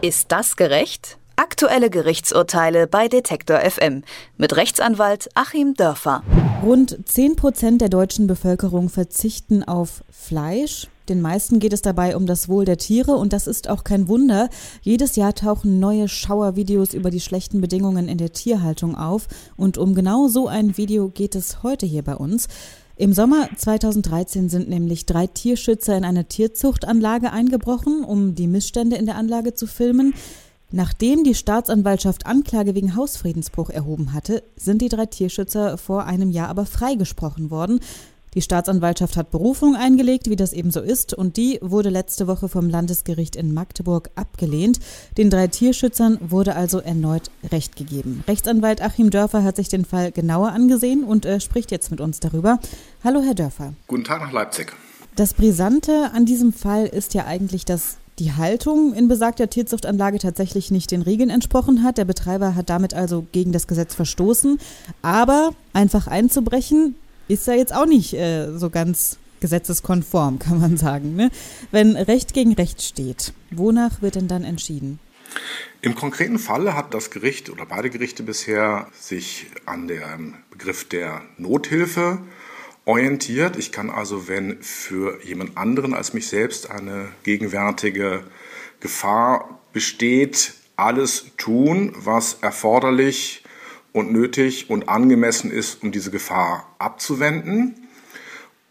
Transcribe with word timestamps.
Ist 0.00 0.30
das 0.30 0.54
gerecht? 0.54 1.18
Aktuelle 1.34 1.90
Gerichtsurteile 1.90 2.86
bei 2.86 3.08
Detektor 3.08 3.58
FM 3.58 4.04
mit 4.36 4.54
Rechtsanwalt 4.54 5.28
Achim 5.34 5.74
Dörfer. 5.74 6.22
Rund 6.62 6.96
10 7.04 7.34
Prozent 7.34 7.80
der 7.80 7.88
deutschen 7.88 8.28
Bevölkerung 8.28 8.90
verzichten 8.90 9.64
auf 9.64 10.04
Fleisch. 10.08 10.86
Den 11.08 11.20
meisten 11.20 11.58
geht 11.58 11.72
es 11.72 11.82
dabei 11.82 12.14
um 12.14 12.26
das 12.26 12.48
Wohl 12.48 12.64
der 12.64 12.76
Tiere 12.76 13.16
und 13.16 13.32
das 13.32 13.48
ist 13.48 13.68
auch 13.68 13.82
kein 13.82 14.06
Wunder. 14.06 14.50
Jedes 14.82 15.16
Jahr 15.16 15.34
tauchen 15.34 15.80
neue 15.80 16.06
Schauervideos 16.06 16.94
über 16.94 17.10
die 17.10 17.20
schlechten 17.20 17.60
Bedingungen 17.60 18.06
in 18.06 18.18
der 18.18 18.32
Tierhaltung 18.32 18.94
auf 18.94 19.26
und 19.56 19.78
um 19.78 19.96
genau 19.96 20.28
so 20.28 20.46
ein 20.46 20.76
Video 20.76 21.08
geht 21.08 21.34
es 21.34 21.64
heute 21.64 21.86
hier 21.86 22.04
bei 22.04 22.14
uns. 22.14 22.46
Im 22.98 23.12
Sommer 23.12 23.48
2013 23.56 24.48
sind 24.48 24.68
nämlich 24.68 25.06
drei 25.06 25.28
Tierschützer 25.28 25.96
in 25.96 26.04
eine 26.04 26.24
Tierzuchtanlage 26.24 27.30
eingebrochen, 27.30 28.02
um 28.02 28.34
die 28.34 28.48
Missstände 28.48 28.96
in 28.96 29.06
der 29.06 29.14
Anlage 29.14 29.54
zu 29.54 29.68
filmen. 29.68 30.14
Nachdem 30.72 31.22
die 31.22 31.36
Staatsanwaltschaft 31.36 32.26
Anklage 32.26 32.74
wegen 32.74 32.96
Hausfriedensbruch 32.96 33.70
erhoben 33.70 34.14
hatte, 34.14 34.42
sind 34.56 34.82
die 34.82 34.88
drei 34.88 35.06
Tierschützer 35.06 35.78
vor 35.78 36.06
einem 36.06 36.30
Jahr 36.30 36.48
aber 36.48 36.66
freigesprochen 36.66 37.52
worden. 37.52 37.78
Die 38.34 38.42
Staatsanwaltschaft 38.42 39.16
hat 39.16 39.30
Berufung 39.30 39.76
eingelegt, 39.76 40.28
wie 40.28 40.36
das 40.36 40.52
eben 40.52 40.70
so 40.70 40.80
ist, 40.80 41.14
und 41.14 41.36
die 41.36 41.58
wurde 41.62 41.88
letzte 41.88 42.26
Woche 42.26 42.48
vom 42.48 42.68
Landesgericht 42.68 43.36
in 43.36 43.54
Magdeburg 43.54 44.10
abgelehnt. 44.14 44.80
Den 45.16 45.30
drei 45.30 45.48
Tierschützern 45.48 46.18
wurde 46.20 46.54
also 46.54 46.78
erneut 46.78 47.30
Recht 47.50 47.76
gegeben. 47.76 48.22
Rechtsanwalt 48.28 48.82
Achim 48.82 49.10
Dörfer 49.10 49.44
hat 49.44 49.56
sich 49.56 49.68
den 49.68 49.84
Fall 49.84 50.12
genauer 50.12 50.50
angesehen 50.50 51.04
und 51.04 51.26
äh, 51.26 51.40
spricht 51.40 51.70
jetzt 51.70 51.90
mit 51.90 52.00
uns 52.00 52.20
darüber. 52.20 52.58
Hallo, 53.02 53.22
Herr 53.22 53.34
Dörfer. 53.34 53.72
Guten 53.86 54.04
Tag 54.04 54.20
nach 54.20 54.32
Leipzig. 54.32 54.72
Das 55.16 55.34
Brisante 55.34 56.10
an 56.12 56.26
diesem 56.26 56.52
Fall 56.52 56.86
ist 56.86 57.14
ja 57.14 57.26
eigentlich, 57.26 57.64
dass 57.64 57.96
die 58.18 58.32
Haltung 58.34 58.94
in 58.94 59.08
besagter 59.08 59.48
Tierzuchtanlage 59.48 60.18
tatsächlich 60.18 60.70
nicht 60.70 60.90
den 60.90 61.02
Regeln 61.02 61.30
entsprochen 61.30 61.82
hat. 61.82 61.98
Der 61.98 62.04
Betreiber 62.04 62.54
hat 62.54 62.68
damit 62.70 62.94
also 62.94 63.26
gegen 63.32 63.52
das 63.52 63.66
Gesetz 63.66 63.94
verstoßen. 63.94 64.58
Aber 65.02 65.50
einfach 65.72 66.06
einzubrechen, 66.06 66.96
ist 67.28 67.46
ja 67.46 67.54
jetzt 67.54 67.74
auch 67.74 67.86
nicht 67.86 68.14
äh, 68.14 68.56
so 68.56 68.70
ganz 68.70 69.18
gesetzeskonform, 69.40 70.38
kann 70.38 70.60
man 70.60 70.76
sagen. 70.76 71.14
Ne? 71.14 71.30
Wenn 71.70 71.96
Recht 71.96 72.34
gegen 72.34 72.54
Recht 72.54 72.82
steht, 72.82 73.32
wonach 73.50 74.02
wird 74.02 74.16
denn 74.16 74.28
dann 74.28 74.44
entschieden? 74.44 74.98
Im 75.80 75.94
konkreten 75.94 76.38
Fall 76.38 76.74
hat 76.74 76.94
das 76.94 77.10
Gericht 77.10 77.50
oder 77.50 77.66
beide 77.66 77.90
Gerichte 77.90 78.22
bisher 78.22 78.88
sich 78.98 79.46
an 79.66 79.86
dem 79.86 80.34
Begriff 80.50 80.88
der 80.88 81.22
Nothilfe 81.36 82.18
orientiert. 82.84 83.56
Ich 83.56 83.70
kann 83.70 83.90
also, 83.90 84.26
wenn 84.28 84.62
für 84.62 85.22
jemand 85.22 85.56
anderen 85.56 85.94
als 85.94 86.14
mich 86.14 86.28
selbst 86.28 86.70
eine 86.70 87.08
gegenwärtige 87.22 88.24
Gefahr 88.80 89.60
besteht, 89.72 90.54
alles 90.76 91.26
tun, 91.36 91.92
was 91.96 92.38
erforderlich 92.40 93.44
und 93.98 94.12
nötig 94.12 94.70
und 94.70 94.88
angemessen 94.88 95.50
ist, 95.50 95.82
um 95.82 95.90
diese 95.90 96.12
Gefahr 96.12 96.72
abzuwenden. 96.78 97.88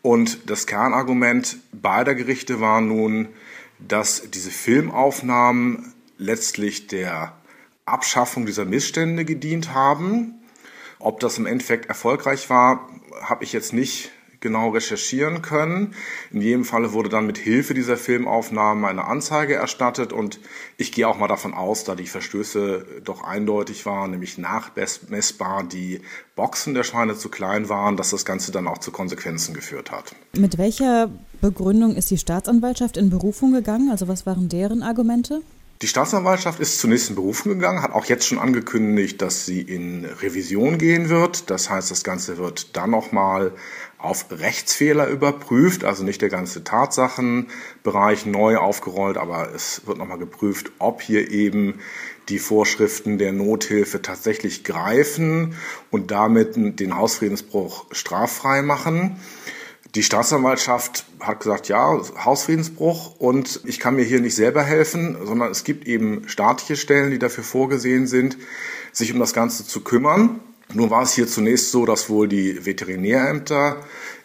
Und 0.02 0.50
das 0.50 0.68
Kernargument 0.68 1.58
beider 1.74 2.16
Gerichte 2.16 2.62
war 2.62 2.80
nun, 2.80 3.28
dass 3.78 4.30
diese 4.32 4.52
Filmaufnahmen 4.52 5.94
letztlich 6.18 6.88
der 6.88 7.34
Abschaffung 7.86 8.46
dieser 8.46 8.64
Missstände 8.64 9.26
gedient 9.26 9.74
haben. 9.74 10.36
Ob 11.00 11.20
das 11.20 11.38
im 11.38 11.46
Endeffekt 11.46 11.90
erfolgreich 11.90 12.50
war, 12.50 12.90
habe 13.22 13.44
ich 13.44 13.52
jetzt 13.52 13.74
nicht 13.74 14.12
genau 14.40 14.70
recherchieren 14.70 15.42
können. 15.42 15.94
In 16.32 16.42
jedem 16.42 16.66
Falle 16.66 16.94
wurde 16.94 17.10
dann 17.10 17.26
mit 17.26 17.38
Hilfe 17.38 17.74
dieser 17.74 17.98
Filmaufnahmen 17.98 18.86
eine 18.86 19.06
Anzeige 19.06 19.56
erstattet 19.56 20.14
und 20.14 20.40
ich 20.78 20.92
gehe 20.92 21.08
auch 21.08 21.18
mal 21.18 21.28
davon 21.28 21.54
aus, 21.54 21.84
da 21.84 21.96
die 21.96 22.08
Verstöße 22.08 23.02
doch 23.04 23.24
eindeutig 23.24 23.86
waren, 23.86 24.12
nämlich 24.12 24.38
nachmessbar 24.38 25.64
die 25.64 26.02
Boxen 26.36 26.74
der 26.74 26.84
Schweine 26.84 27.18
zu 27.18 27.30
klein 27.30 27.70
waren, 27.70 27.98
dass 27.98 28.12
das 28.12 28.26
Ganze 28.26 28.52
dann 28.52 28.68
auch 28.68 28.78
zu 28.78 28.92
Konsequenzen 28.92 29.54
geführt 29.54 29.92
hat. 29.92 30.16
Mit 30.34 30.58
welcher 30.58 31.10
Begründung 31.42 31.96
ist 31.96 32.12
die 32.12 32.18
Staatsanwaltschaft 32.18 32.98
in 32.98 33.10
Berufung 33.10 33.54
gegangen? 33.54 33.90
Also 33.92 34.08
was 34.08 34.26
waren 34.26 34.50
deren 34.50 34.84
Argumente? 34.84 35.42
Die 35.84 35.88
Staatsanwaltschaft 35.88 36.60
ist 36.60 36.80
zunächst 36.80 37.10
in 37.10 37.16
Berufung 37.16 37.54
gegangen, 37.54 37.84
hat 37.84 37.92
auch 37.92 38.06
jetzt 38.06 38.26
schon 38.26 38.40
angekündigt, 38.40 39.22
dass 39.22 39.46
sie 39.46 39.62
in 39.62 40.06
Revision 40.06 40.80
gehen 40.80 41.10
wird. 41.10 41.52
Das 41.52 41.70
heißt, 41.70 41.92
das 41.92 42.04
Ganze 42.04 42.40
wird 42.40 42.76
dann 42.76 42.90
nochmal 42.90 43.52
auf 44.00 44.26
Rechtsfehler 44.32 45.08
überprüft, 45.08 45.84
also 45.84 46.04
nicht 46.04 46.24
der 46.24 46.30
ganze 46.30 46.64
Tatsachenbereich 46.64 48.26
neu 48.26 48.58
aufgerollt, 48.58 49.18
aber 49.18 49.54
es 49.54 49.86
wird 49.86 50.00
nochmal 50.00 50.18
geprüft, 50.18 50.72
ob 50.80 51.04
hier 51.04 51.30
eben 51.30 51.80
die 52.30 52.40
Vorschriften 52.40 53.20
der 53.20 53.32
Nothilfe 53.32 54.02
tatsächlich 54.02 54.64
greifen 54.64 55.56
und 55.92 56.10
damit 56.10 56.56
den 56.56 56.98
Hausfriedensbruch 56.98 57.86
straffrei 57.92 58.64
machen. 58.64 59.20
Die 59.98 60.04
Staatsanwaltschaft 60.04 61.06
hat 61.20 61.40
gesagt, 61.40 61.70
ja, 61.70 62.00
Hausfriedensbruch 62.24 63.16
und 63.20 63.62
ich 63.66 63.80
kann 63.80 63.96
mir 63.96 64.04
hier 64.04 64.22
nicht 64.22 64.36
selber 64.36 64.62
helfen, 64.62 65.18
sondern 65.26 65.50
es 65.50 65.64
gibt 65.64 65.88
eben 65.88 66.30
staatliche 66.30 66.76
Stellen, 66.76 67.10
die 67.10 67.18
dafür 67.18 67.44
vorgesehen 67.44 68.06
sind, 68.06 68.38
sich 68.92 69.12
um 69.12 69.20
das 69.20 69.34
Ganze 69.34 69.66
zu 69.66 69.82
kümmern. 69.82 70.40
Nur 70.72 70.92
war 70.92 71.02
es 71.02 71.14
hier 71.14 71.26
zunächst 71.26 71.72
so, 71.72 71.88
dass 71.88 72.12
wohl 72.12 72.28
die 72.28 72.64
Veterinärämter 72.64 73.78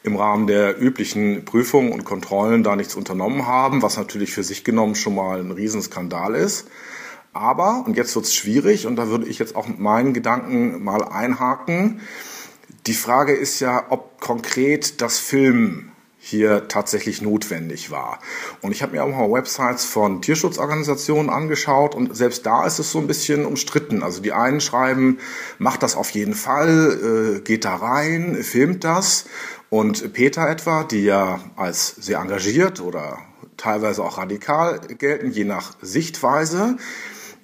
im 0.03 0.17
Rahmen 0.17 0.47
der 0.47 0.79
üblichen 0.79 1.47
Prüfungen 1.47 1.91
und 1.91 2.05
Kontrollen 2.05 2.63
da 2.63 2.77
nichts 2.77 2.95
unternommen 2.95 3.47
haben, 3.47 3.81
was 3.81 3.97
natürlich 3.97 4.35
für 4.35 4.45
sich 4.45 4.65
genommen 4.65 4.95
schon 4.95 5.15
mal 5.15 5.41
ein 5.41 5.53
Riesenskandal 5.53 6.35
ist. 6.35 6.69
Aber, 7.33 7.85
und 7.87 7.97
jetzt 7.97 8.15
wird 8.15 8.27
es 8.27 8.35
schwierig, 8.35 8.87
und 8.87 8.97
da 8.97 9.09
würde 9.09 9.25
ich 9.27 9.39
jetzt 9.39 9.57
auch 9.57 9.69
mit 9.69 9.79
meinen 9.79 10.13
Gedanken 10.13 10.85
mal 10.85 11.03
einhaken, 11.03 12.03
die 12.87 12.95
Frage 12.95 13.35
ist 13.35 13.61
ja, 13.61 13.87
ob 13.91 14.21
konkret 14.21 15.01
das 15.01 15.19
Film 15.19 15.93
hier 16.25 16.69
tatsächlich 16.69 17.21
notwendig 17.21 17.91
war. 17.91 18.21
Und 18.61 18.71
ich 18.71 18.83
habe 18.83 18.93
mir 18.93 19.03
auch 19.03 19.09
mal 19.09 19.33
Websites 19.33 19.85
von 19.85 20.23
Tierschutzorganisationen 20.23 21.31
angeschaut 21.31 21.97
und 21.97 22.17
selbst 22.17 22.47
da 22.47 22.65
ist 22.65 22.79
es 22.79 22.93
so 22.93 23.01
ein 23.01 23.09
bisschen 23.09 23.45
umstritten. 23.45 24.05
Also 24.05 24.23
die 24.23 24.33
einen 24.33 24.61
schreiben, 24.61 25.19
macht 25.59 25.83
das 25.83 25.97
auf 25.97 26.11
jeden 26.11 26.35
Fall, 26.35 27.39
äh, 27.39 27.41
geht 27.41 27.65
da 27.65 27.75
rein, 27.75 28.37
filmt 28.43 28.85
das. 28.85 29.27
Und 29.69 30.13
Peter 30.13 30.49
etwa, 30.49 30.85
die 30.85 31.03
ja 31.03 31.41
als 31.57 31.89
sehr 31.89 32.21
engagiert 32.21 32.81
oder 32.81 33.19
teilweise 33.57 34.05
auch 34.05 34.19
radikal 34.19 34.81
gelten, 34.99 35.33
je 35.33 35.45
nach 35.45 35.77
Sichtweise, 35.83 36.77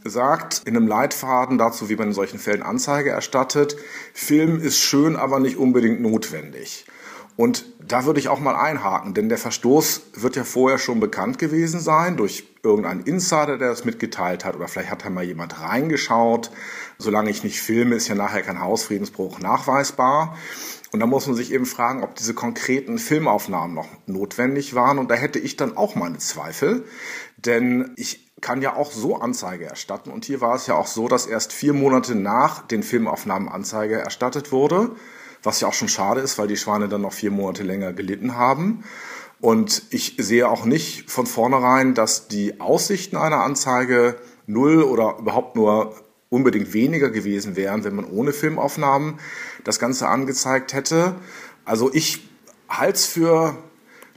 sagt 0.09 0.63
in 0.65 0.77
einem 0.77 0.87
Leitfaden 0.87 1.59
dazu, 1.59 1.89
wie 1.89 1.97
man 1.97 2.09
in 2.09 2.15
solchen 2.15 2.39
Fällen 2.39 2.63
Anzeige 2.63 3.11
erstattet, 3.11 3.77
Film 4.13 4.61
ist 4.61 4.79
schön, 4.79 5.17
aber 5.17 5.41
nicht 5.41 5.57
unbedingt 5.57 6.01
notwendig. 6.01 6.87
Und 7.39 7.67
da 7.79 8.05
würde 8.05 8.19
ich 8.19 8.29
auch 8.29 8.41
mal 8.41 8.57
einhaken, 8.57 9.15
denn 9.15 9.29
der 9.29 9.39
Verstoß 9.39 10.11
wird 10.15 10.35
ja 10.35 10.43
vorher 10.43 10.79
schon 10.79 10.99
bekannt 10.99 11.39
gewesen 11.39 11.79
sein 11.79 12.17
durch 12.17 12.49
irgendeinen 12.65 13.03
Insider, 13.03 13.59
der 13.59 13.69
das 13.69 13.85
mitgeteilt 13.85 14.45
hat, 14.45 14.57
oder 14.57 14.67
vielleicht 14.67 14.91
hat 14.91 15.05
da 15.05 15.11
mal 15.11 15.23
jemand 15.23 15.61
reingeschaut. 15.61 16.51
Solange 16.99 17.31
ich 17.31 17.45
nicht 17.45 17.61
filme, 17.61 17.95
ist 17.95 18.09
ja 18.09 18.17
nachher 18.17 18.43
kein 18.43 18.61
Hausfriedensbruch 18.61 19.39
nachweisbar. 19.39 20.37
Und 20.93 21.01
da 21.01 21.07
muss 21.07 21.27
man 21.27 21.37
sich 21.37 21.53
eben 21.53 21.67
fragen, 21.67 22.03
ob 22.03 22.15
diese 22.15 22.35
konkreten 22.35 22.99
Filmaufnahmen 22.99 23.75
noch 23.75 23.89
notwendig 24.07 24.75
waren. 24.75 24.99
Und 24.99 25.11
da 25.11 25.15
hätte 25.15 25.39
ich 25.39 25.57
dann 25.57 25.77
auch 25.77 25.95
meine 25.95 26.19
Zweifel, 26.19 26.85
denn 27.37 27.93
ich 27.97 28.27
kann 28.41 28.63
ja 28.63 28.75
auch 28.75 28.93
so 28.93 29.17
Anzeige 29.17 29.67
erstatten. 29.67 30.11
Und 30.11 30.25
hier 30.25 30.41
war 30.41 30.55
es 30.55 30.67
ja 30.67 30.77
auch 30.77 30.87
so, 30.87 31.09
dass 31.09 31.27
erst 31.27 31.53
vier 31.53 31.75
Monate 31.75 32.15
nach 32.15 32.67
den 32.67 32.83
Filmaufnahmen 32.83 33.49
Anzeige 33.49 33.97
erstattet 33.97 34.53
wurde 34.53 34.93
was 35.43 35.61
ja 35.61 35.69
auch 35.69 35.75
schon 35.75 35.89
schade 35.89 36.21
ist, 36.21 36.39
weil 36.39 36.49
die 36.49 36.57
Schweine 36.57 36.89
dann 36.89 37.03
noch 37.03 37.13
vier 37.13 37.31
Monate 37.31 37.63
länger 37.63 37.93
gelitten 37.93 38.37
haben. 38.37 38.85
Und 39.41 39.85
ich 39.91 40.17
sehe 40.19 40.49
auch 40.49 40.65
nicht 40.65 41.11
von 41.11 41.27
vornherein, 41.27 41.95
dass 41.95 42.29
die 42.29 42.61
Aussichten 42.61 43.17
einer 43.17 43.43
Anzeige 43.43 44.17
null 44.47 44.83
oder 44.83 45.17
überhaupt 45.19 45.55
nur 45.55 45.95
unbedingt 46.31 46.73
weniger 46.73 47.11
gewesen 47.11 47.57
wären, 47.57 47.85
wenn 47.85 47.95
man 47.95 48.05
ohne 48.05 48.33
Filmaufnahmen 48.33 49.19
das 49.65 49.79
Ganze 49.79 50.09
angezeigt 50.09 50.73
hätte. 50.73 51.15
Also 51.65 51.91
ich 51.93 52.29
halte 52.69 52.95
es 52.95 53.07
für 53.07 53.57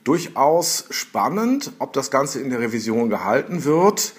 durchaus 0.03 0.85
spannend, 0.89 1.73
ob 1.79 1.93
das 1.93 2.11
Ganze 2.11 2.41
in 2.41 2.49
der 2.49 2.59
Revision 2.59 3.09
gehalten 3.09 3.63
wird 3.63 4.13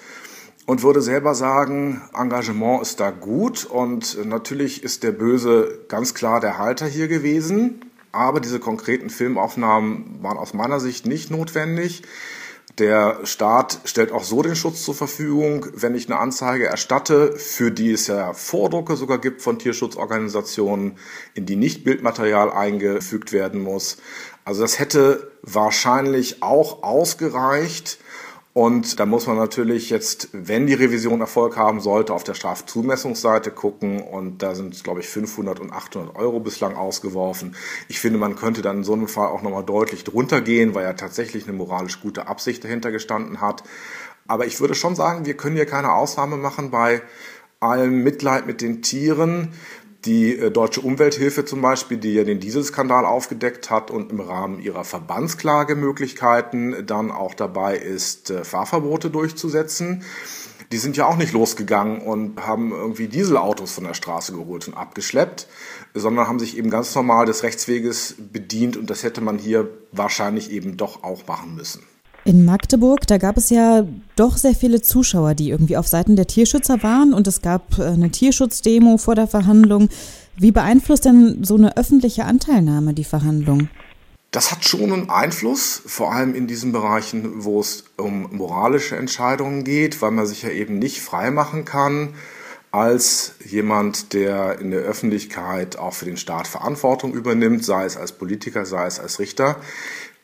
und 0.65 0.81
würde 0.81 1.01
selber 1.01 1.35
sagen, 1.35 2.01
Engagement 2.13 2.81
ist 2.81 2.99
da 2.99 3.11
gut 3.11 3.65
und 3.65 4.25
natürlich 4.25 4.83
ist 4.83 5.03
der 5.03 5.11
Böse 5.11 5.79
ganz 5.89 6.13
klar 6.13 6.39
der 6.39 6.57
Halter 6.57 6.85
hier 6.85 7.07
gewesen, 7.07 7.91
aber 8.11 8.39
diese 8.39 8.59
konkreten 8.59 9.09
Filmaufnahmen 9.09 10.19
waren 10.21 10.37
aus 10.37 10.53
meiner 10.53 10.79
Sicht 10.79 11.05
nicht 11.05 11.31
notwendig. 11.31 12.03
Der 12.79 13.19
Staat 13.25 13.81
stellt 13.85 14.11
auch 14.11 14.23
so 14.23 14.41
den 14.41 14.55
Schutz 14.55 14.83
zur 14.83 14.95
Verfügung, 14.95 15.67
wenn 15.75 15.93
ich 15.93 16.09
eine 16.09 16.19
Anzeige 16.19 16.65
erstatte, 16.65 17.33
für 17.37 17.69
die 17.69 17.91
es 17.91 18.07
ja 18.07 18.33
Vordrucke 18.33 18.95
sogar 18.95 19.19
gibt 19.19 19.43
von 19.43 19.59
Tierschutzorganisationen, 19.59 20.97
in 21.35 21.45
die 21.45 21.55
nicht 21.55 21.83
Bildmaterial 21.83 22.51
eingefügt 22.51 23.31
werden 23.31 23.61
muss. 23.61 23.97
Also 24.43 24.63
das 24.63 24.79
hätte 24.79 25.31
wahrscheinlich 25.43 26.41
auch 26.41 26.81
ausgereicht, 26.81 27.99
Und 28.53 28.99
da 28.99 29.07
muss 29.07 29.25
man 29.25 29.37
natürlich 29.37 29.89
jetzt, 29.89 30.29
wenn 30.31 30.67
die 30.67 30.75
Revision 30.75 31.21
Erfolg 31.21 31.57
haben 31.57 31.81
sollte, 31.81 32.13
auf 32.13 32.23
der 32.23 32.35
Strafzumessungsseite 32.35 33.49
gucken. 33.49 33.99
Und 33.99 34.43
da 34.43 34.53
sind, 34.53 34.83
glaube 34.83 34.99
ich, 34.99 35.07
500 35.07 35.59
und 35.59 35.73
800 35.73 36.15
Euro 36.15 36.39
bislang 36.39 36.75
ausgeworfen. 36.75 37.55
Ich 37.87 37.99
finde, 37.99 38.19
man 38.19 38.35
könnte 38.35 38.61
dann 38.61 38.77
in 38.77 38.83
so 38.83 38.93
einem 38.93 39.07
Fall 39.07 39.29
auch 39.29 39.41
nochmal 39.41 39.63
deutlich 39.63 40.03
drunter 40.03 40.39
gehen, 40.41 40.75
weil 40.75 40.83
ja 40.83 40.93
tatsächlich 40.93 41.47
eine 41.47 41.57
moralisch 41.57 41.99
gute 41.99 42.27
Absicht 42.27 42.63
dahinter 42.63 42.91
gestanden 42.91 43.41
hat. 43.41 43.63
Aber 44.27 44.45
ich 44.45 44.59
würde 44.59 44.75
schon 44.75 44.95
sagen, 44.95 45.25
wir 45.25 45.35
können 45.35 45.55
hier 45.55 45.65
keine 45.65 45.91
Ausnahme 45.91 46.37
machen 46.37 46.69
bei 46.69 47.01
allem 47.59 48.03
Mitleid 48.03 48.45
mit 48.45 48.61
den 48.61 48.83
Tieren. 48.83 49.49
Die 50.05 50.37
äh, 50.37 50.51
Deutsche 50.51 50.81
Umwelthilfe 50.81 51.45
zum 51.45 51.61
Beispiel, 51.61 51.97
die 51.97 52.13
ja 52.13 52.23
den 52.23 52.39
Dieselskandal 52.39 53.05
aufgedeckt 53.05 53.69
hat 53.69 53.89
und 53.89 54.11
im 54.11 54.19
Rahmen 54.19 54.59
ihrer 54.59 54.83
Verbandsklagemöglichkeiten 54.83 56.85
dann 56.85 57.11
auch 57.11 57.33
dabei 57.33 57.77
ist, 57.77 58.29
äh, 58.29 58.43
Fahrverbote 58.43 59.09
durchzusetzen. 59.09 60.03
Die 60.71 60.77
sind 60.77 60.97
ja 60.97 61.05
auch 61.05 61.17
nicht 61.17 61.33
losgegangen 61.33 62.01
und 62.01 62.45
haben 62.45 62.71
irgendwie 62.71 63.07
Dieselautos 63.07 63.73
von 63.73 63.83
der 63.83 63.93
Straße 63.93 64.33
geholt 64.33 64.67
und 64.67 64.73
abgeschleppt, 64.73 65.47
sondern 65.93 66.27
haben 66.27 66.39
sich 66.39 66.57
eben 66.57 66.69
ganz 66.69 66.93
normal 66.95 67.25
des 67.25 67.43
Rechtsweges 67.43 68.15
bedient 68.17 68.75
und 68.75 68.89
das 68.89 69.03
hätte 69.03 69.21
man 69.21 69.37
hier 69.37 69.69
wahrscheinlich 69.91 70.51
eben 70.51 70.75
doch 70.75 71.03
auch 71.03 71.27
machen 71.27 71.55
müssen. 71.55 71.83
In 72.25 72.45
Magdeburg, 72.45 73.05
da 73.05 73.17
gab 73.17 73.35
es 73.35 73.49
ja 73.49 73.85
doch 74.15 74.37
sehr 74.37 74.55
viele 74.55 74.81
Zuschauer, 74.81 75.33
die 75.33 75.49
irgendwie 75.49 75.75
auf 75.75 75.87
Seiten 75.87 76.15
der 76.15 76.25
Tierschützer 76.25 76.81
waren 76.81 77.13
und 77.13 77.27
es 77.27 77.41
gab 77.41 77.77
äh, 77.77 77.83
eine 77.83 78.11
Tierschutzdemo 78.11 78.97
vor 78.97 79.15
der 79.15 79.27
Verhandlung. 79.27 79.89
Wie 80.37 80.51
beeinflusst 80.51 81.03
denn 81.03 81.43
so 81.43 81.55
eine 81.55 81.75
öffentliche 81.75 82.23
Anteilnahme 82.23 82.93
die 82.93 83.03
Verhandlung? 83.03 83.67
Das 84.31 84.51
hat 84.51 84.63
schon 84.63 84.93
einen 84.93 85.09
Einfluss, 85.09 85.81
vor 85.85 86.13
allem 86.13 86.33
in 86.33 86.47
diesen 86.47 86.71
Bereichen, 86.71 87.43
wo 87.43 87.59
es 87.59 87.83
um 87.97 88.35
moralische 88.35 88.95
Entscheidungen 88.95 89.63
geht, 89.63 90.01
weil 90.01 90.11
man 90.11 90.25
sich 90.25 90.43
ja 90.43 90.49
eben 90.49 90.79
nicht 90.79 91.01
freimachen 91.01 91.65
kann 91.65 92.15
als 92.71 93.35
jemand, 93.45 94.13
der 94.13 94.57
in 94.57 94.71
der 94.71 94.79
Öffentlichkeit 94.79 95.77
auch 95.77 95.93
für 95.93 96.05
den 96.05 96.17
Staat 96.17 96.47
Verantwortung 96.47 97.13
übernimmt, 97.13 97.63
sei 97.63 97.85
es 97.85 97.97
als 97.97 98.13
Politiker, 98.13 98.65
sei 98.65 98.87
es 98.87 98.99
als 98.99 99.19
Richter 99.19 99.57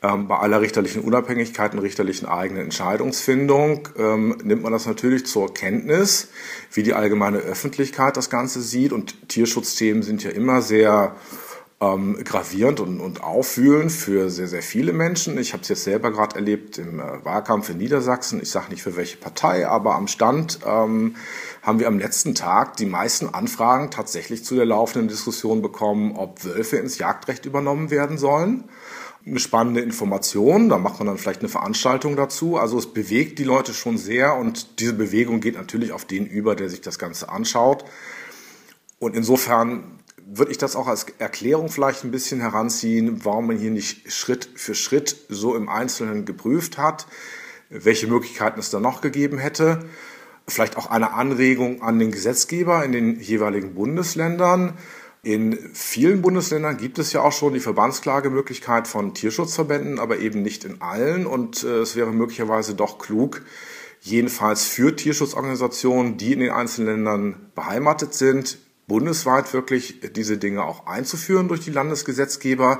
bei 0.02 0.38
aller 0.38 0.62
richterlichen 0.62 1.04
Unabhängigkeit 1.04 1.74
und 1.74 1.80
richterlichen 1.80 2.26
eigenen 2.26 2.64
Entscheidungsfindung 2.64 3.90
ähm, 3.98 4.38
nimmt 4.44 4.64
man 4.64 4.72
das 4.72 4.86
natürlich 4.86 5.26
zur 5.26 5.54
Kenntnis, 5.54 6.30
wie 6.72 6.84
die 6.84 6.94
allgemeine 6.94 7.40
Öffentlichkeit 7.40 8.16
das 8.16 8.30
Ganze 8.30 8.62
sieht. 8.62 8.94
Und 8.94 9.28
Tierschutzthemen 9.28 10.02
sind 10.02 10.24
ja 10.24 10.30
immer 10.30 10.62
sehr 10.62 11.16
ähm, 11.82 12.18
gravierend 12.24 12.80
und, 12.80 13.02
und 13.02 13.24
aufwühlend 13.24 13.92
für 13.92 14.30
sehr, 14.30 14.48
sehr 14.48 14.62
viele 14.62 14.94
Menschen. 14.94 15.38
Ich 15.38 15.52
habe 15.52 15.64
es 15.64 15.70
jetzt 15.70 15.84
selber 15.84 16.12
gerade 16.12 16.36
erlebt 16.36 16.78
im 16.78 17.02
äh, 17.02 17.26
Wahlkampf 17.26 17.70
in 17.70 17.78
Niedersachsen. 17.78 18.42
Ich 18.42 18.52
sage 18.52 18.70
nicht 18.70 18.84
für 18.84 18.96
welche 18.96 19.18
Partei, 19.18 19.68
aber 19.68 19.96
am 19.96 20.08
Stand 20.08 20.60
ähm, 20.66 21.18
haben 21.62 21.80
wir 21.80 21.88
am 21.88 22.00
letzten 22.00 22.36
Tag 22.36 22.78
die 22.78 22.86
meisten 22.86 23.34
Anfragen 23.34 23.92
tatsächlich 23.92 24.46
zu 24.46 24.56
der 24.56 24.66
laufenden 24.66 25.10
Diskussion 25.10 25.62
bekommen, 25.62 26.16
ob 26.16 26.46
Wölfe 26.46 26.78
ins 26.78 27.00
Jagdrecht 27.00 27.46
übernommen 27.46 27.92
werden 27.92 28.18
sollen 28.18 28.64
eine 29.26 29.40
spannende 29.40 29.82
Information. 29.82 30.70
Da 30.70 30.78
macht 30.78 31.00
man 31.00 31.08
dann 31.08 31.18
vielleicht 31.18 31.42
eine 31.42 31.50
Veranstaltung 31.50 32.16
dazu. 32.16 32.58
Also 32.58 32.78
es 32.78 32.94
bewegt 32.94 33.40
die 33.40 33.44
Leute 33.44 33.74
schon 33.74 33.98
sehr 33.98 34.36
und 34.36 34.80
diese 34.80 34.94
Bewegung 34.94 35.40
geht 35.40 35.56
natürlich 35.56 35.92
auf 35.92 36.06
den 36.06 36.26
über, 36.26 36.56
der 36.56 36.70
sich 36.70 36.82
das 36.82 37.00
Ganze 37.00 37.30
anschaut. 37.30 37.86
Und 39.00 39.16
insofern 39.16 40.00
würde 40.32 40.52
ich 40.52 40.58
das 40.58 40.76
auch 40.76 40.88
als 40.88 41.08
Erklärung 41.18 41.70
vielleicht 41.70 42.04
ein 42.04 42.12
bisschen 42.12 42.40
heranziehen, 42.40 43.26
warum 43.26 43.48
man 43.48 43.58
hier 43.58 43.72
nicht 43.72 44.12
Schritt 44.12 44.50
für 44.56 44.76
Schritt 44.76 45.16
so 45.30 45.56
im 45.56 45.70
Einzelnen 45.70 46.26
geprüft 46.26 46.78
hat, 46.78 47.08
welche 47.70 48.08
Möglichkeiten 48.08 48.60
es 48.60 48.70
da 48.70 48.80
noch 48.80 49.02
gegeben 49.02 49.38
hätte. 49.38 49.86
Vielleicht 50.48 50.78
auch 50.78 50.88
eine 50.88 51.14
Anregung 51.14 51.82
an 51.82 52.00
den 52.00 52.12
Gesetzgeber 52.12 52.84
in 52.84 52.92
den 52.92 53.20
jeweiligen 53.20 53.74
Bundesländern 53.74 54.74
in 55.22 55.58
vielen 55.74 56.22
Bundesländern 56.22 56.78
gibt 56.78 56.98
es 56.98 57.12
ja 57.12 57.22
auch 57.22 57.34
schon 57.34 57.54
die 57.54 57.60
Verbandsklagemöglichkeit 57.60 58.88
von 58.88 59.14
Tierschutzverbänden, 59.14 60.00
aber 60.00 60.20
eben 60.20 60.42
nicht 60.42 60.64
in 60.64 60.82
allen. 60.82 61.26
Und 61.26 61.64
äh, 61.64 61.80
es 61.80 61.96
wäre 61.96 62.12
möglicherweise 62.12 62.74
doch 62.74 63.00
klug, 63.00 63.42
jedenfalls 64.00 64.66
für 64.66 64.96
Tierschutzorganisationen, 64.96 66.18
die 66.18 66.34
in 66.34 66.40
den 66.40 66.52
einzelnen 66.52 66.96
Ländern 66.96 67.52
beheimatet 67.54 68.14
sind, 68.14 68.60
bundesweit 68.88 69.54
wirklich 69.54 70.00
diese 70.16 70.38
Dinge 70.38 70.64
auch 70.64 70.88
einzuführen 70.88 71.50
durch 71.50 71.60
die 71.60 71.72
Landesgesetzgeber. 71.72 72.80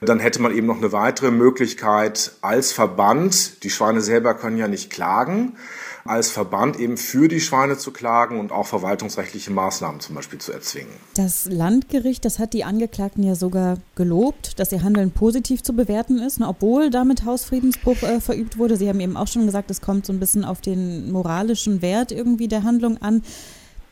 Dann 0.00 0.20
hätte 0.20 0.40
man 0.40 0.54
eben 0.54 0.66
noch 0.66 0.78
eine 0.78 0.92
weitere 0.92 1.30
Möglichkeit 1.30 2.32
als 2.42 2.72
Verband. 2.72 3.62
Die 3.64 3.70
Schweine 3.70 4.00
selber 4.00 4.34
können 4.34 4.56
ja 4.56 4.68
nicht 4.68 4.90
klagen 4.90 5.56
als 6.04 6.30
Verband 6.30 6.78
eben 6.78 6.96
für 6.96 7.28
die 7.28 7.40
Schweine 7.40 7.78
zu 7.78 7.92
klagen 7.92 8.40
und 8.40 8.52
auch 8.52 8.66
verwaltungsrechtliche 8.66 9.50
Maßnahmen 9.50 10.00
zum 10.00 10.14
Beispiel 10.14 10.38
zu 10.38 10.52
erzwingen. 10.52 10.92
Das 11.14 11.46
Landgericht, 11.46 12.24
das 12.24 12.38
hat 12.38 12.52
die 12.52 12.64
Angeklagten 12.64 13.22
ja 13.22 13.34
sogar 13.34 13.78
gelobt, 13.94 14.58
dass 14.58 14.72
ihr 14.72 14.82
Handeln 14.82 15.10
positiv 15.10 15.62
zu 15.62 15.74
bewerten 15.74 16.18
ist, 16.18 16.40
ne, 16.40 16.48
obwohl 16.48 16.90
damit 16.90 17.24
Hausfriedensbruch 17.24 18.02
äh, 18.02 18.20
verübt 18.20 18.58
wurde. 18.58 18.76
Sie 18.76 18.88
haben 18.88 19.00
eben 19.00 19.16
auch 19.16 19.28
schon 19.28 19.46
gesagt, 19.46 19.70
es 19.70 19.80
kommt 19.80 20.06
so 20.06 20.12
ein 20.12 20.20
bisschen 20.20 20.44
auf 20.44 20.60
den 20.60 21.12
moralischen 21.12 21.82
Wert 21.82 22.12
irgendwie 22.12 22.48
der 22.48 22.64
Handlung 22.64 22.98
an. 22.98 23.22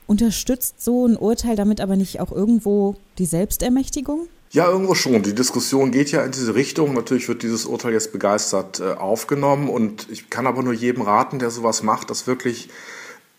Unterstützt 0.07 0.83
so 0.83 1.07
ein 1.07 1.17
Urteil 1.17 1.55
damit 1.55 1.81
aber 1.81 1.97
nicht 1.97 2.21
auch 2.21 2.33
irgendwo 2.33 2.97
die 3.19 3.27
Selbstermächtigung? 3.27 4.29
Ja, 4.53 4.69
irgendwo 4.69 4.97
schon. 4.97 5.23
Die 5.23 5.35
Diskussion 5.35 5.93
geht 5.93 6.11
ja 6.11 6.25
in 6.25 6.33
diese 6.33 6.57
Richtung. 6.57 6.93
Natürlich 6.95 7.29
wird 7.29 7.45
dieses 7.45 7.67
Urteil 7.67 7.93
jetzt 7.93 8.11
begeistert 8.11 8.81
äh, 8.81 8.95
aufgenommen 8.95 9.69
und 9.69 10.09
ich 10.11 10.29
kann 10.29 10.49
aber 10.49 10.65
nur 10.65 10.73
jedem 10.73 11.03
raten, 11.03 11.39
der 11.39 11.51
sowas 11.51 11.85
macht, 11.85 12.11
das 12.11 12.27
wirklich 12.27 12.69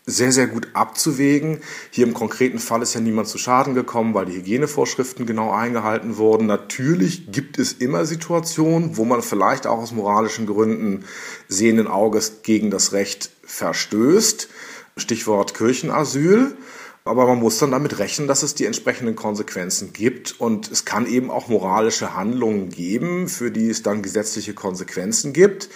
sehr, 0.06 0.32
sehr 0.32 0.46
gut 0.46 0.68
abzuwägen. 0.72 1.58
Hier 1.90 2.06
im 2.06 2.14
konkreten 2.14 2.58
Fall 2.58 2.80
ist 2.80 2.94
ja 2.94 3.00
niemand 3.00 3.28
zu 3.28 3.36
Schaden 3.36 3.74
gekommen, 3.74 4.14
weil 4.14 4.24
die 4.24 4.32
Hygienevorschriften 4.32 5.26
genau 5.26 5.52
eingehalten 5.52 6.16
wurden. 6.16 6.46
Natürlich 6.46 7.30
gibt 7.30 7.58
es 7.58 7.74
immer 7.74 8.06
Situationen, 8.06 8.96
wo 8.96 9.04
man 9.04 9.20
vielleicht 9.20 9.66
auch 9.66 9.78
aus 9.78 9.92
moralischen 9.92 10.46
Gründen 10.46 11.04
sehenden 11.46 11.88
Auges 11.88 12.40
gegen 12.42 12.70
das 12.70 12.92
Recht 12.92 13.28
verstößt. 13.44 14.48
Stichwort 14.96 15.52
Kirchenasyl. 15.52 16.56
Aber 17.04 17.26
man 17.26 17.40
muss 17.40 17.58
dann 17.58 17.72
damit 17.72 17.98
rechnen, 17.98 18.28
dass 18.28 18.44
es 18.44 18.54
die 18.54 18.64
entsprechenden 18.64 19.16
Konsequenzen 19.16 19.92
gibt. 19.92 20.40
Und 20.40 20.70
es 20.70 20.84
kann 20.84 21.06
eben 21.06 21.30
auch 21.30 21.48
moralische 21.48 22.14
Handlungen 22.14 22.68
geben, 22.70 23.28
für 23.28 23.50
die 23.50 23.68
es 23.68 23.82
dann 23.82 24.02
gesetzliche 24.02 24.54
Konsequenzen 24.54 25.32
gibt. 25.32 25.68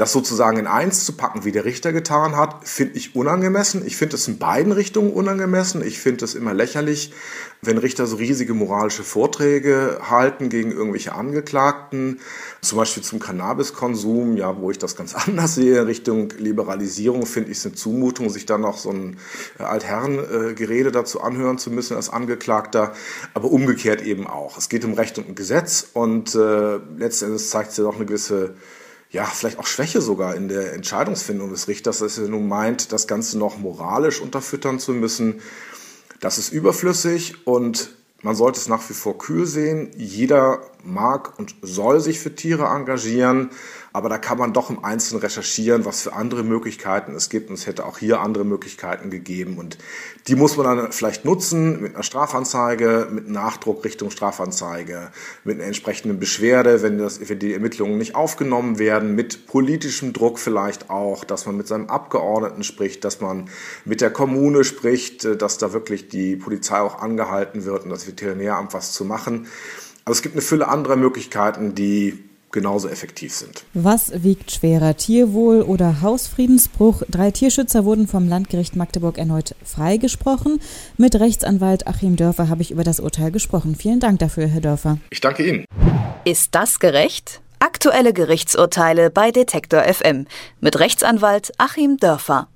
Das 0.00 0.12
sozusagen 0.12 0.56
in 0.56 0.66
eins 0.66 1.04
zu 1.04 1.12
packen, 1.12 1.44
wie 1.44 1.52
der 1.52 1.66
Richter 1.66 1.92
getan 1.92 2.34
hat, 2.34 2.66
finde 2.66 2.96
ich 2.96 3.14
unangemessen. 3.14 3.86
Ich 3.86 3.98
finde 3.98 4.16
es 4.16 4.26
in 4.28 4.38
beiden 4.38 4.72
Richtungen 4.72 5.12
unangemessen. 5.12 5.86
Ich 5.86 5.98
finde 5.98 6.24
es 6.24 6.34
immer 6.34 6.54
lächerlich, 6.54 7.12
wenn 7.60 7.76
Richter 7.76 8.06
so 8.06 8.16
riesige 8.16 8.54
moralische 8.54 9.02
Vorträge 9.02 10.00
halten 10.08 10.48
gegen 10.48 10.72
irgendwelche 10.72 11.14
Angeklagten, 11.14 12.20
zum 12.62 12.78
Beispiel 12.78 13.02
zum 13.02 13.18
Cannabiskonsum, 13.18 14.38
ja, 14.38 14.58
wo 14.58 14.70
ich 14.70 14.78
das 14.78 14.96
ganz 14.96 15.14
anders 15.26 15.56
sehe, 15.56 15.86
Richtung 15.86 16.30
Liberalisierung, 16.38 17.26
finde 17.26 17.50
ich 17.50 17.58
es 17.58 17.66
eine 17.66 17.74
Zumutung, 17.74 18.30
sich 18.30 18.46
dann 18.46 18.62
noch 18.62 18.78
so 18.78 18.88
ein 18.88 19.18
äh, 19.58 19.64
Altherrengerede 19.64 20.92
dazu 20.92 21.20
anhören 21.20 21.58
zu 21.58 21.70
müssen 21.70 21.94
als 21.94 22.08
Angeklagter, 22.08 22.94
aber 23.34 23.50
umgekehrt 23.50 24.00
eben 24.00 24.26
auch. 24.26 24.56
Es 24.56 24.70
geht 24.70 24.86
um 24.86 24.94
Recht 24.94 25.18
und 25.18 25.28
um 25.28 25.34
Gesetz 25.34 25.88
und 25.92 26.34
äh, 26.34 26.78
letztendlich 26.96 27.46
zeigt 27.46 27.72
es 27.72 27.76
ja 27.76 27.84
doch 27.84 27.96
eine 27.96 28.06
gewisse 28.06 28.54
ja, 29.10 29.24
vielleicht 29.24 29.58
auch 29.58 29.66
Schwäche 29.66 30.00
sogar 30.00 30.36
in 30.36 30.48
der 30.48 30.72
Entscheidungsfindung 30.72 31.50
des 31.50 31.66
Richters, 31.68 31.98
dass 31.98 32.18
er 32.18 32.28
nun 32.28 32.48
meint, 32.48 32.92
das 32.92 33.06
Ganze 33.06 33.38
noch 33.38 33.58
moralisch 33.58 34.20
unterfüttern 34.20 34.78
zu 34.78 34.92
müssen. 34.92 35.40
Das 36.20 36.38
ist 36.38 36.52
überflüssig 36.52 37.46
und 37.46 37.90
man 38.22 38.34
sollte 38.34 38.58
es 38.58 38.68
nach 38.68 38.88
wie 38.88 38.94
vor 38.94 39.16
kühl 39.16 39.46
sehen. 39.46 39.90
Jeder 39.96 40.60
mag 40.84 41.38
und 41.38 41.54
soll 41.62 42.00
sich 42.00 42.20
für 42.20 42.34
Tiere 42.34 42.64
engagieren. 42.64 43.50
Aber 43.92 44.08
da 44.08 44.18
kann 44.18 44.38
man 44.38 44.52
doch 44.52 44.70
im 44.70 44.84
Einzelnen 44.84 45.20
recherchieren, 45.20 45.84
was 45.84 46.02
für 46.02 46.12
andere 46.12 46.44
Möglichkeiten 46.44 47.14
es 47.14 47.28
gibt. 47.28 47.48
Und 47.48 47.54
es 47.54 47.66
hätte 47.66 47.84
auch 47.84 47.98
hier 47.98 48.20
andere 48.20 48.44
Möglichkeiten 48.44 49.10
gegeben. 49.10 49.58
Und 49.58 49.78
die 50.28 50.36
muss 50.36 50.56
man 50.56 50.76
dann 50.76 50.92
vielleicht 50.92 51.24
nutzen 51.24 51.80
mit 51.80 51.94
einer 51.94 52.04
Strafanzeige, 52.04 53.08
mit 53.10 53.28
Nachdruck 53.28 53.84
Richtung 53.84 54.10
Strafanzeige, 54.10 55.10
mit 55.42 55.56
einer 55.56 55.64
entsprechenden 55.64 56.20
Beschwerde, 56.20 56.82
wenn, 56.82 56.98
das, 56.98 57.28
wenn 57.28 57.40
die 57.40 57.52
Ermittlungen 57.52 57.98
nicht 57.98 58.14
aufgenommen 58.14 58.78
werden, 58.78 59.16
mit 59.16 59.46
politischem 59.46 60.12
Druck 60.12 60.38
vielleicht 60.38 60.88
auch, 60.88 61.24
dass 61.24 61.46
man 61.46 61.56
mit 61.56 61.66
seinem 61.66 61.88
Abgeordneten 61.88 62.62
spricht, 62.62 63.04
dass 63.04 63.20
man 63.20 63.48
mit 63.84 64.00
der 64.00 64.10
Kommune 64.10 64.62
spricht, 64.62 65.24
dass 65.42 65.58
da 65.58 65.72
wirklich 65.72 66.08
die 66.08 66.36
Polizei 66.36 66.78
auch 66.78 67.00
angehalten 67.00 67.64
wird 67.64 67.84
und 67.84 67.90
das 67.90 68.06
Veterinäramt 68.10 68.74
was 68.74 68.92
zu 68.92 69.04
machen. 69.04 69.46
Aber 70.04 70.12
es 70.12 70.22
gibt 70.22 70.34
eine 70.34 70.42
Fülle 70.42 70.68
anderer 70.68 70.96
Möglichkeiten, 70.96 71.74
die 71.74 72.18
genauso 72.52 72.88
effektiv 72.88 73.32
sind. 73.34 73.64
Was 73.74 74.24
wiegt 74.24 74.50
schwerer, 74.50 74.96
Tierwohl 74.96 75.62
oder 75.62 76.00
Hausfriedensbruch? 76.00 77.02
Drei 77.08 77.30
Tierschützer 77.30 77.84
wurden 77.84 78.08
vom 78.08 78.28
Landgericht 78.28 78.76
Magdeburg 78.76 79.18
erneut 79.18 79.54
freigesprochen. 79.64 80.60
Mit 80.96 81.14
Rechtsanwalt 81.14 81.86
Achim 81.86 82.16
Dörfer 82.16 82.48
habe 82.48 82.62
ich 82.62 82.70
über 82.70 82.84
das 82.84 83.00
Urteil 83.00 83.30
gesprochen. 83.30 83.76
Vielen 83.76 84.00
Dank 84.00 84.18
dafür, 84.18 84.46
Herr 84.46 84.60
Dörfer. 84.60 84.98
Ich 85.10 85.20
danke 85.20 85.46
Ihnen. 85.46 85.64
Ist 86.24 86.54
das 86.54 86.80
gerecht? 86.80 87.40
Aktuelle 87.60 88.12
Gerichtsurteile 88.12 89.10
bei 89.10 89.30
Detektor 89.30 89.82
FM 89.82 90.26
mit 90.60 90.78
Rechtsanwalt 90.78 91.52
Achim 91.58 91.98
Dörfer. 91.98 92.48